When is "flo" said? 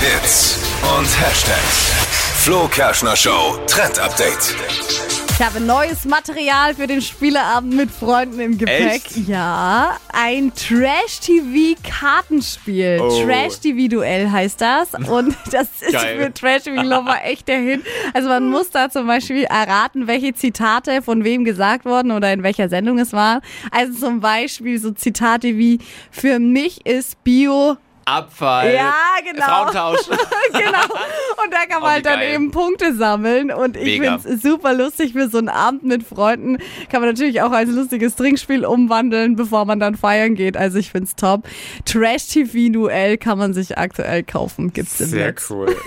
2.42-2.66